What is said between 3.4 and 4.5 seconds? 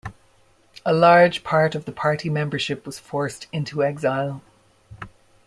into exile.